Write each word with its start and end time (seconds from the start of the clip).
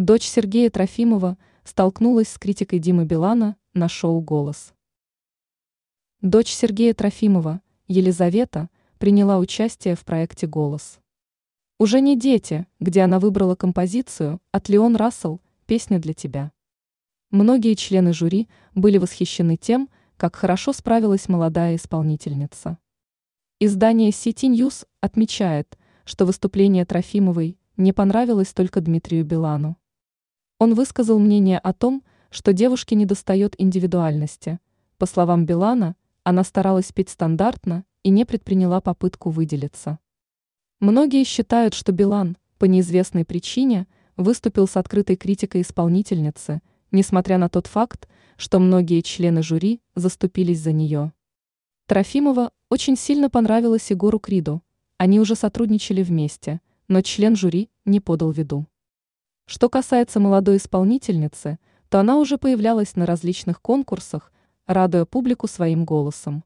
Дочь 0.00 0.24
Сергея 0.26 0.70
Трофимова 0.70 1.36
столкнулась 1.62 2.30
с 2.30 2.38
критикой 2.38 2.78
Димы 2.78 3.04
Билана 3.04 3.56
на 3.74 3.86
шоу 3.86 4.22
«Голос». 4.22 4.72
Дочь 6.22 6.50
Сергея 6.54 6.94
Трофимова, 6.94 7.60
Елизавета, 7.86 8.70
приняла 8.96 9.36
участие 9.36 9.96
в 9.96 10.06
проекте 10.06 10.46
«Голос». 10.46 11.00
Уже 11.78 12.00
не 12.00 12.18
дети, 12.18 12.66
где 12.78 13.02
она 13.02 13.18
выбрала 13.18 13.56
композицию 13.56 14.40
от 14.52 14.70
Леон 14.70 14.96
Рассел 14.96 15.42
«Песня 15.66 15.98
для 15.98 16.14
тебя». 16.14 16.50
Многие 17.30 17.74
члены 17.74 18.14
жюри 18.14 18.48
были 18.74 18.96
восхищены 18.96 19.58
тем, 19.58 19.90
как 20.16 20.34
хорошо 20.34 20.72
справилась 20.72 21.28
молодая 21.28 21.76
исполнительница. 21.76 22.78
Издание 23.58 24.12
City 24.12 24.48
News 24.50 24.86
отмечает, 25.02 25.76
что 26.06 26.24
выступление 26.24 26.86
Трофимовой 26.86 27.58
не 27.76 27.92
понравилось 27.92 28.54
только 28.54 28.80
Дмитрию 28.80 29.26
Билану. 29.26 29.76
Он 30.60 30.74
высказал 30.74 31.18
мнение 31.18 31.58
о 31.58 31.72
том, 31.72 32.04
что 32.30 32.52
девушке 32.52 32.94
недостает 32.94 33.54
индивидуальности. 33.56 34.60
По 34.98 35.06
словам 35.06 35.46
Билана, 35.46 35.96
она 36.22 36.44
старалась 36.44 36.92
петь 36.92 37.08
стандартно 37.08 37.86
и 38.02 38.10
не 38.10 38.26
предприняла 38.26 38.82
попытку 38.82 39.30
выделиться. 39.30 39.98
Многие 40.78 41.24
считают, 41.24 41.72
что 41.72 41.92
Билан, 41.92 42.36
по 42.58 42.66
неизвестной 42.66 43.24
причине, 43.24 43.86
выступил 44.18 44.68
с 44.68 44.76
открытой 44.76 45.16
критикой 45.16 45.62
исполнительницы, 45.62 46.60
несмотря 46.90 47.38
на 47.38 47.48
тот 47.48 47.66
факт, 47.66 48.06
что 48.36 48.58
многие 48.58 49.00
члены 49.00 49.42
жюри 49.42 49.80
заступились 49.94 50.60
за 50.60 50.72
нее. 50.72 51.14
Трофимова 51.86 52.52
очень 52.68 52.98
сильно 52.98 53.30
понравилась 53.30 53.90
Егору 53.90 54.18
Криду, 54.18 54.62
они 54.98 55.20
уже 55.20 55.36
сотрудничали 55.36 56.02
вместе, 56.02 56.60
но 56.86 57.00
член 57.00 57.34
жюри 57.34 57.70
не 57.86 57.98
подал 57.98 58.30
виду. 58.30 58.66
Что 59.50 59.68
касается 59.68 60.20
молодой 60.20 60.58
исполнительницы, 60.58 61.58
то 61.88 61.98
она 61.98 62.18
уже 62.18 62.38
появлялась 62.38 62.94
на 62.94 63.04
различных 63.04 63.60
конкурсах, 63.60 64.32
радуя 64.68 65.04
публику 65.04 65.48
своим 65.48 65.84
голосом. 65.84 66.44